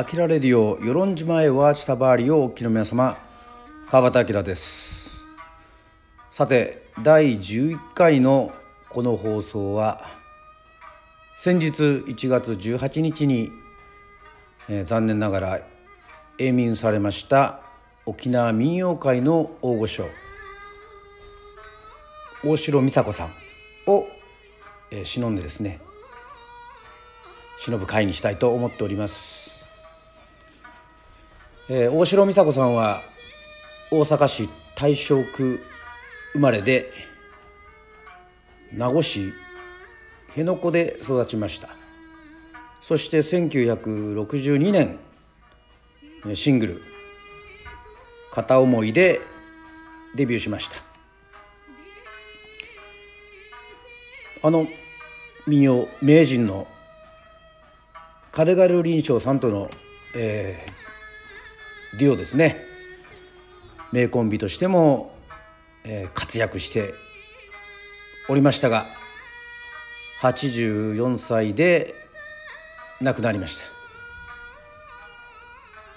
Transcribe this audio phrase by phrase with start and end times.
[0.00, 3.18] アキラレディオ与論島へワーチタバーリをお聞きの皆様
[3.86, 5.26] 川端明です。
[6.30, 8.50] さて第11回の
[8.88, 10.06] この放送は
[11.36, 13.52] 先日1月18日に、
[14.70, 15.60] えー、残念ながら
[16.38, 17.60] 永眠されました
[18.06, 20.06] 沖縄民謡界の大御所
[22.42, 23.34] 大城美佐子さん
[23.86, 24.06] を、
[24.90, 25.78] えー、忍んでですね
[27.58, 29.49] 忍ぶ会にしたいと思っております、
[31.72, 33.04] えー、大城美佐子さんは
[33.92, 35.60] 大阪市大正区
[36.32, 36.90] 生まれで
[38.72, 39.32] 名護市
[40.30, 41.68] 辺野古で育ちました。
[42.82, 44.98] そして1962年
[46.34, 46.82] シングル
[48.34, 49.20] 「片思い」で
[50.16, 50.76] デビューしました。
[54.42, 54.66] あの
[55.46, 56.66] 民謡名人の
[58.32, 59.70] カデガル林章さんとの、
[60.16, 60.79] えー、
[61.98, 62.70] デュオですね。
[63.92, 65.12] 名コンビとしても、
[65.84, 66.94] えー、活躍して
[68.28, 68.86] おりましたが
[70.22, 71.94] 84歳で
[73.00, 73.64] 亡くなりました、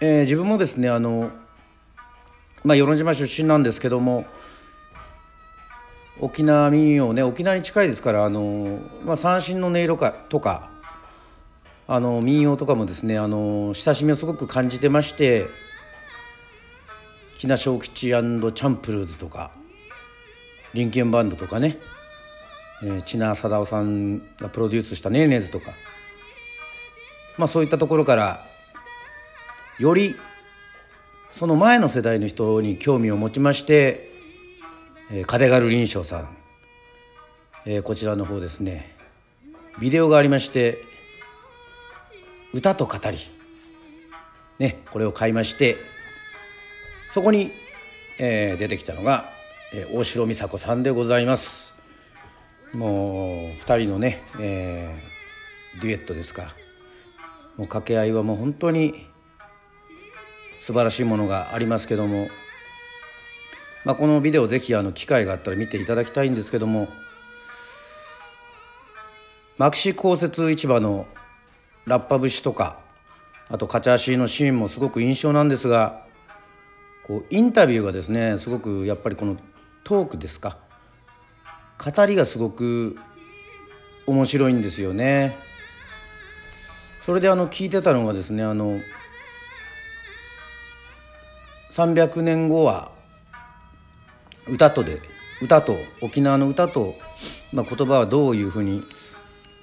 [0.00, 1.30] えー、自分もですねあの
[2.64, 4.26] まあ与論島出身なんですけども
[6.20, 10.70] 沖縄民謡ね沖縄に近いですからあの、まあ、三振の音色かとか
[11.86, 15.46] あの民謡とかもですねあの親しみをすごく感じてまして
[17.38, 19.52] 木梨小吉チャンプルーズとか
[20.74, 21.78] リンケンバンドとかね、
[22.82, 25.72] えー、千奈貞夫さんがプロデュースしたネーネーズとか。
[27.36, 28.44] まあそういったところから
[29.78, 30.16] より
[31.30, 34.10] その前の世代の人に興味を持ちまして、
[35.12, 36.36] えー、カデガル林章さん、
[37.64, 38.96] えー、こちらの方ですね。
[39.80, 40.82] ビデオがありまして
[42.52, 43.18] 歌と語り、
[44.58, 45.76] ね、これを買いまして
[47.18, 47.50] そこに、
[48.20, 49.32] えー、出てきたのが、
[49.72, 51.74] えー、大城美佐子さんでございます。
[52.72, 56.54] もう2人のね、えー、デュエットですか。
[57.56, 59.08] もう掛け合いはもう本当に
[60.60, 62.28] 素晴らしいものがありますけども、
[63.84, 66.86] まあ、このビデオぜひあの機会があったら見ていただきたいんですけども。
[69.56, 71.08] 牧師公設市場の
[71.84, 72.78] ラッパ節とか
[73.48, 76.06] あとカチャーシーのシーンもすごく印象なんですが
[77.08, 79.36] こうインタビューがですねすごくやっぱりこの
[79.82, 80.58] トークですか
[81.82, 82.96] 語りがすごく
[84.06, 85.36] 面白いんですよね。
[87.02, 88.80] それであの聞いてたのがですねあの
[91.70, 92.92] 300年後は
[94.46, 95.00] 歌とで
[95.40, 96.96] 歌と沖縄の歌と、
[97.52, 98.82] まあ、言葉はどういうふうに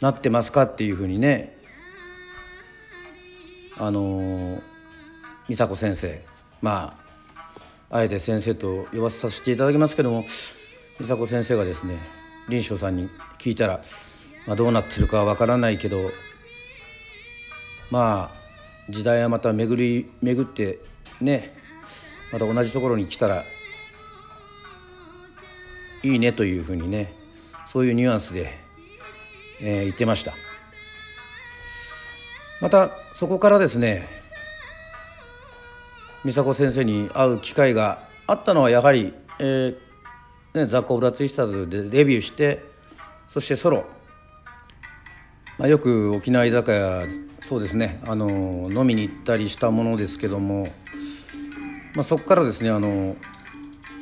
[0.00, 1.56] なってますかっていうふうにね
[3.76, 4.60] あの
[5.48, 6.24] 美佐子先生
[6.60, 7.07] まあ
[7.90, 10.26] あえて先生と呼ばさせていただきますけども
[10.98, 11.98] 美佐子先生がですね
[12.48, 13.80] 臨床さんに聞いたら、
[14.46, 16.10] まあ、どうなってるかは分からないけど
[17.90, 20.80] まあ時代はまた巡り巡って
[21.20, 21.54] ね
[22.32, 23.44] また同じところに来たら
[26.02, 27.14] いいねというふうにね
[27.66, 28.58] そういうニュアンスで、
[29.60, 30.34] えー、言ってました。
[32.60, 34.17] またそこからですね
[36.28, 42.66] 美佐子先生に会う機会があったのはやはり、えーね、ザ・コブラツイスターズでデビューして
[43.28, 43.86] そしてソロ、
[45.56, 47.06] まあ、よく沖縄居酒屋
[47.40, 50.68] そうですねあの飲みに行ったりしたものですけども、
[51.94, 53.16] まあ、そこからですねあの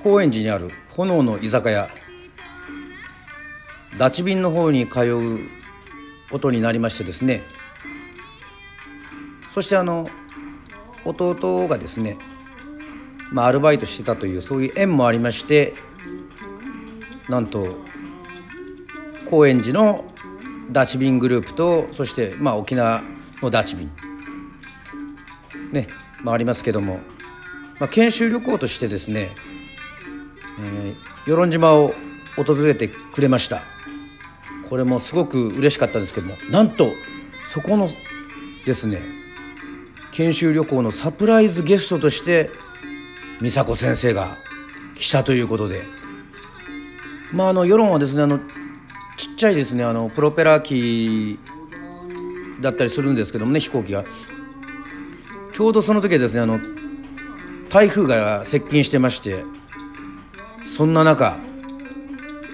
[0.02, 1.88] 高円寺にある炎の居酒屋
[3.98, 5.38] ダチビンの方に通う
[6.28, 7.44] ことになりましてですね。
[9.48, 10.06] そしてあの
[11.08, 12.16] 弟がですね、
[13.32, 15.74] まあ、アルバイトしてたというそういう縁もありまして
[17.28, 17.76] なんと
[19.28, 20.04] 高円寺の
[20.70, 23.02] ダチビングループとそしてまあ沖縄
[23.42, 23.90] のダチビン。
[25.72, 25.88] ね、
[26.22, 27.00] まあ、ありますけども、
[27.80, 29.34] まあ、研修旅行としてですね、
[30.60, 30.94] えー、
[31.26, 31.92] 与論島を
[32.36, 33.62] 訪れてくれました。
[34.68, 36.92] これもすごく嬉しかったんですけどもなんと
[37.46, 37.88] そこの
[38.64, 39.00] ですね
[40.16, 42.48] 研修旅行のサプライズゲストとして
[43.42, 44.38] 美佐子先生が
[44.94, 45.84] 来たということで。
[47.32, 48.38] まああの世論はですねあの
[49.18, 51.38] ちっちゃいですねあのプロペラ機
[52.62, 54.04] だったりするんですけどもね飛行機が。
[55.52, 56.60] ちょうどその時はですねあの
[57.68, 59.44] 台風が接近してまして
[60.62, 61.36] そんな中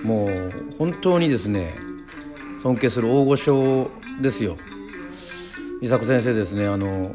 [0.02, 1.76] もう本当にですね
[2.60, 3.88] 尊敬する大御所
[4.20, 4.56] ですよ。
[5.80, 7.14] 美佐子先生ですねあの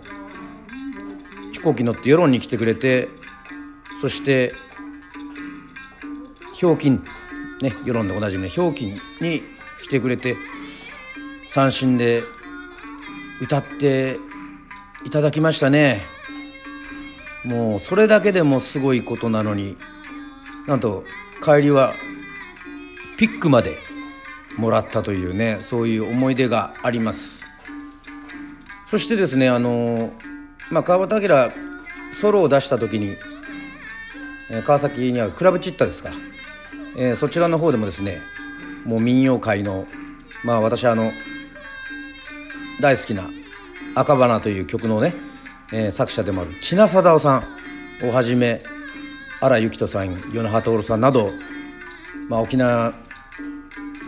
[1.57, 3.09] 飛行機乗って世論に来てくれて
[3.99, 4.53] そして
[6.53, 7.03] ひょうきん
[7.61, 9.41] ね世論でおなじみのひょうきんに
[9.81, 10.37] 来てくれて
[11.47, 12.23] 三振で
[13.41, 14.17] 歌って
[15.03, 16.05] いただきましたね。
[17.43, 19.77] もうそれだけでもすごいことなのに
[20.67, 21.05] なんと
[21.41, 21.93] 帰りは
[23.17, 23.77] ピックまで
[24.57, 27.43] もらったというねそういう思い出があります。
[28.85, 30.11] そしてですねあの
[30.69, 31.51] まあ川端明
[32.13, 33.17] ソロを出した時に、
[34.49, 36.11] えー、川崎にはクラブチッタですか、
[36.97, 38.21] えー、そちらの方でもですね
[38.85, 39.87] もう民謡界の
[40.43, 41.11] まあ私あの
[42.81, 43.29] 大好きな
[43.95, 45.13] 「赤花」という曲のね、
[45.71, 47.43] えー、作者でもある千奈貞夫さ
[48.03, 48.61] んをはじめ
[49.39, 51.31] 荒井幸人さん与那覇徹さんなど、
[52.29, 52.93] まあ、沖縄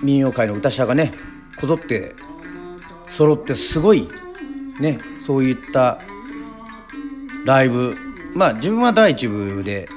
[0.02, 1.14] 民謡界の歌者がね
[1.60, 2.16] こぞって
[3.10, 4.10] 揃ってすごい
[4.80, 6.00] ねそういった
[7.46, 7.96] ライブ。
[8.34, 9.88] まあ自分は第1部で、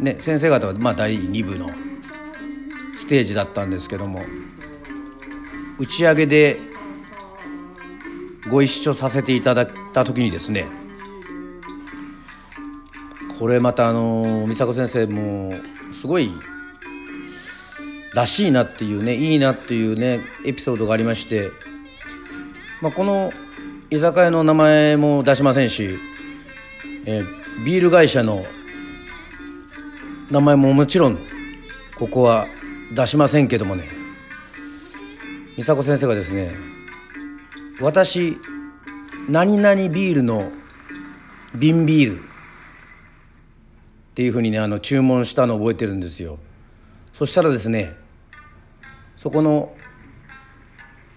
[0.00, 1.70] ね、先生方はまあ第2部の
[2.96, 4.24] ステージだったんですけども
[5.78, 6.58] 打ち上げで
[8.48, 10.66] ご一緒させていただいた時にですね
[13.38, 15.54] これまたあの美佐子先生も
[15.92, 16.30] すごい
[18.14, 21.50] らしいなっていうねいいなっていうねエピソードがありまして、
[22.80, 23.32] まあ、この
[23.90, 25.98] 居酒屋の名前も出しませんし、
[27.06, 28.46] えー、ビール会社の
[30.30, 31.18] 名前ももちろん
[31.98, 32.46] ここは
[32.94, 33.88] 出しませんけどもね。
[35.56, 36.52] 美佐子先生がですね
[37.80, 38.38] 私
[39.28, 40.50] 何々ビールの
[41.54, 42.22] 瓶ビールっ
[44.14, 46.38] ていうふうにねあの注文したのを覚えてるんですよ。
[47.12, 47.94] そしたらですね
[49.16, 49.74] そこの、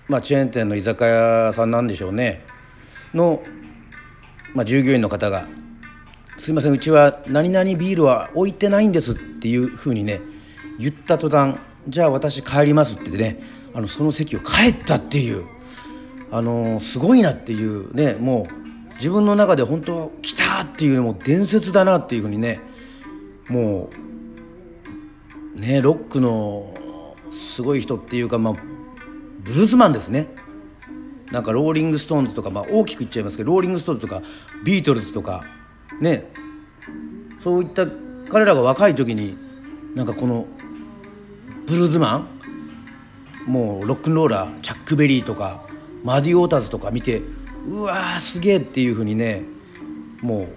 [0.07, 2.43] まあ、チェーン店の居酒屋さんなんでしょうね。
[3.13, 3.41] の、
[4.53, 5.47] まあ、従業員の方が
[6.37, 10.21] 「すいませんうちは何々ビールは置いてないんです」っていうふうにね
[10.79, 11.57] 言った途端
[11.89, 13.41] 「じゃあ私帰ります」ってね
[13.73, 15.45] あのその席を帰ったっていう
[16.31, 22.59] あのすごいなっていうねもう自分の中で本当来たっていうもう伝説だなっていうふうにね
[23.47, 23.89] も
[25.55, 26.73] うねロックの
[27.31, 28.53] すごい人っていうかまあ
[29.43, 30.27] ブルースマンですね。
[31.31, 34.21] なんかローリング・ストーンズとか、まあ、大きく言っちゃいますけどローリング・ストーンズとか
[34.63, 35.43] ビートルズとか
[36.01, 36.31] ね
[37.37, 37.87] そういった
[38.29, 39.37] 彼らが若い時に
[39.95, 40.45] なんかこの
[41.65, 42.27] ブルーズマン
[43.45, 45.65] もうロックンローラーチャック・ベリーとか
[46.03, 47.21] マディ・ウォーターズとか見て
[47.67, 49.43] うわーすげえっていうふうにね
[50.21, 50.47] も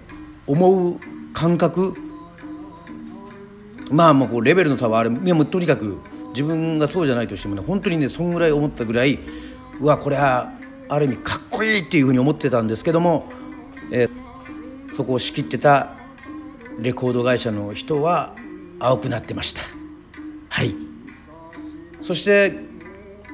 [0.47, 0.99] う思う
[1.33, 1.95] 感覚。
[3.91, 5.97] まあもうこうレベルの差はあれでもとにかく
[6.29, 9.19] 自分がそうじゃないとしてもね本当にねそんぐらい思ったぐらい
[9.81, 10.53] うわこれは
[10.87, 13.29] ある意味かっこいいっていうふうに思ってたんですけども、
[13.91, 14.09] えー、
[14.91, 15.95] そこを仕切ってた
[16.79, 18.35] レコード会社の人は
[18.79, 19.61] 青くなってました。
[20.49, 20.75] はい。
[22.01, 22.53] そして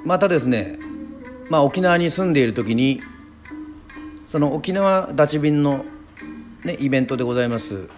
[0.05, 0.77] またですね
[1.49, 3.01] まあ沖縄に住んでいる時に
[4.25, 5.85] その沖縄ダチ便の、
[6.63, 7.89] ね、イベントでございます、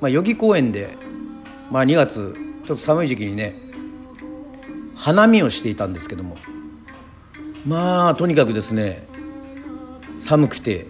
[0.00, 0.96] まあ、代々木公園で、
[1.70, 2.34] まあ、2月
[2.66, 3.54] ちょっと寒い時期にね
[4.94, 6.36] 花見をしていたんですけども
[7.66, 9.06] まあとにかくですね
[10.18, 10.88] 寒くて、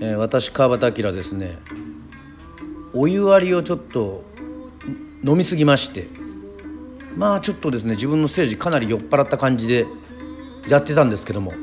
[0.00, 1.58] えー、私川端明ですね。
[2.92, 4.24] お湯割りをちょっと
[5.24, 6.06] 飲みすぎまして。
[7.16, 9.86] まあちょっとですね自分のステージかなり酔っ払った感じで
[10.68, 11.54] やってたんですけども。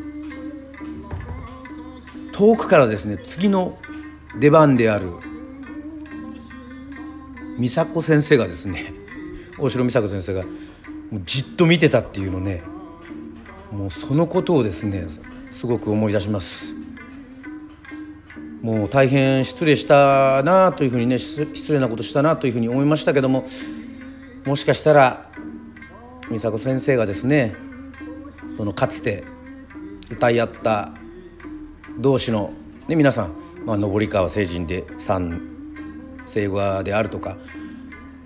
[2.31, 3.77] 遠くからですね次の
[4.39, 5.11] 出番である
[7.59, 8.93] 美佐子先生がですね
[9.59, 10.43] 大城美佐子先生が
[11.25, 12.63] じっと見てたっていうのね
[13.71, 15.05] もうそのことをですね
[15.51, 16.82] すごく思い出します。
[18.63, 23.43] もう大変失礼したなというふうにね失礼なことしたなというふうに思いましたけども
[24.45, 25.29] もしかしたら
[26.31, 27.55] 美佐子先生がですね
[28.55, 29.25] そのかつて
[30.09, 30.93] 歌い合った
[31.99, 32.53] 同士の、
[32.87, 33.33] ね、皆さん、
[33.65, 35.41] まあ、登川聖人でさん
[36.25, 37.35] 聖和であるとか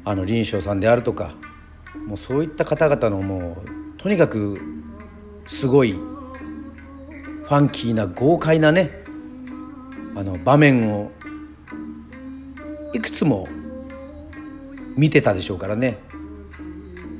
[0.05, 1.33] あの林昌さんであるとか
[2.05, 4.61] もうそういった方々のもうとにかく
[5.47, 9.06] すごいファンキーな豪快なね
[10.17, 11.11] あの場面を
[12.91, 13.47] いくつも
[14.95, 15.99] 見てたでしょうからね、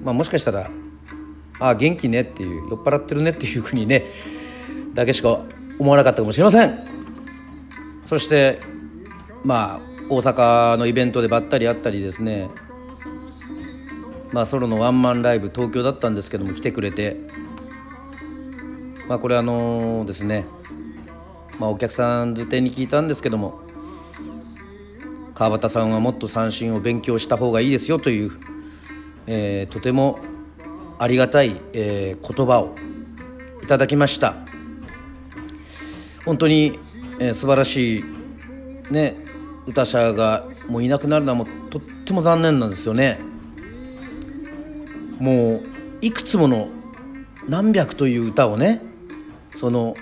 [0.04, 0.72] まあ、もしかしたら
[1.60, 4.06] 「ああ元気ね」っていう酔っ払ってるねっていうふうにね
[4.96, 5.42] だけしか
[5.78, 6.80] 思わなかったかもしれません。
[8.04, 8.60] そして
[9.44, 12.50] まあ大阪のイベントでばったり会ったりですね。
[14.32, 17.18] まあ、ソロのワンマンライブ東京だったんですけども来てくれて。
[19.08, 20.46] まあこれあのですね
[21.60, 23.60] まあ、お客さんづてに聞いたんですけども
[25.34, 28.32] 川端さんはもっと三振を勉強した方がいいですよという、
[29.28, 30.20] えー、とても
[31.00, 32.76] ありがたい、えー、言葉を
[33.64, 34.34] いただきました。
[36.26, 36.80] 本当に、
[37.20, 38.04] えー、素晴らしい
[38.90, 39.16] ね
[39.68, 43.20] 歌者がもういなくなるのはもうとっても残念なんですよね。
[45.20, 45.62] もう
[46.02, 46.70] いくつもの
[47.48, 48.82] 何百という歌をね
[49.56, 49.96] その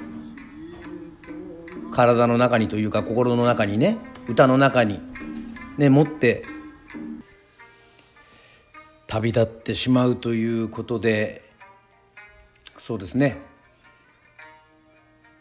[1.95, 3.97] 体の中にというか心の中にね
[4.27, 4.99] 歌の中に
[5.77, 6.45] ね持って
[9.07, 11.41] 旅立ってしまうということで
[12.77, 13.37] そうですね。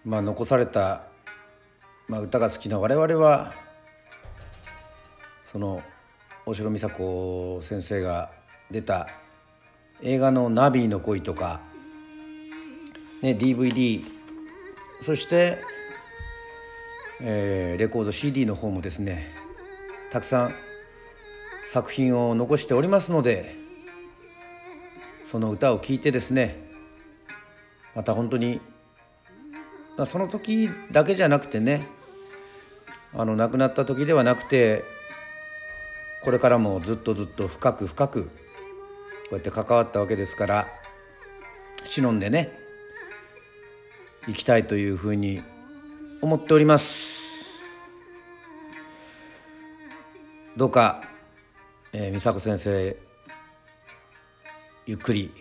[0.04, 1.02] まあ残された、
[2.08, 3.52] まあ、歌が好きな我々は
[5.42, 5.82] その
[6.46, 8.30] 大城美佐子先生が
[8.70, 9.08] 出た
[10.02, 11.62] 映画の「ナビーの恋」とか、
[13.22, 14.04] ね、DVD
[15.00, 15.58] そして、
[17.26, 19.32] えー、レコード CD の方もですね
[20.12, 20.54] たくさん
[21.64, 23.56] 作品を残しておりますので
[25.24, 26.62] その歌を聴いてですね
[27.94, 28.60] また本当に
[29.96, 31.86] まあその時だけじゃなくてね
[33.14, 34.84] あの亡くなった時ではなくて
[36.22, 38.30] これからもずっとずっと深く深くこ
[39.32, 40.66] うやって関わったわけですから
[41.84, 42.52] 忍んでね
[44.26, 45.42] 行きたいというふうに
[46.20, 47.03] 思っております。
[50.56, 51.02] どうか、
[51.92, 52.96] えー、美佐子先生
[54.86, 55.32] ゆっくり、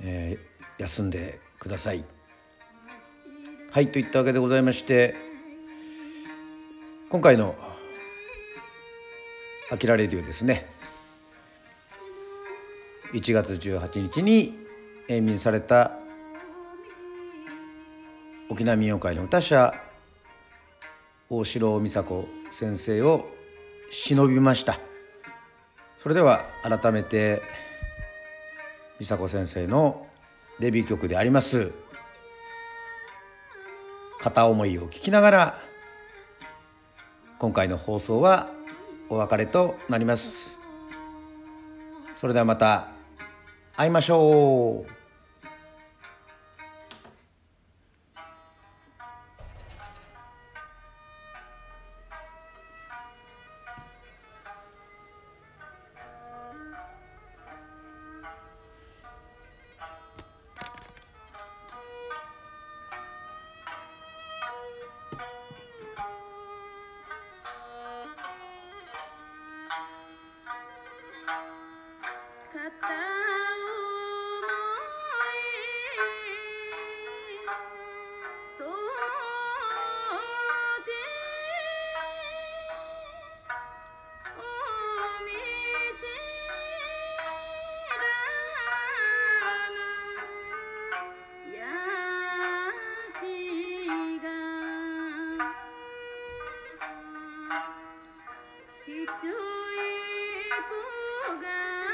[0.00, 2.04] えー、休んでください。
[3.70, 5.14] はいといったわけでございまして
[7.10, 7.54] 今回の
[9.70, 10.66] 「あきらレディオ」ですね
[13.12, 14.58] 1月18日に
[15.06, 15.92] 永眠された
[18.48, 19.72] 沖縄民謡会の歌者
[21.30, 22.26] 大城美佐子
[22.58, 23.24] 先生を
[23.88, 24.80] 忍びました。
[26.02, 27.40] それでは改めて
[28.98, 30.08] 美佐子先生の
[30.58, 31.70] デビュー曲であります
[34.18, 35.62] 「片思い」を聴きながら
[37.38, 38.48] 今回の放送は
[39.08, 40.58] お別れとなります
[42.16, 42.88] それではまた
[43.76, 44.97] 会いましょう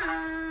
[0.07, 0.44] Bye.